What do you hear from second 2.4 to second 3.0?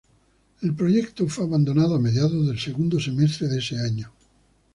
del segundo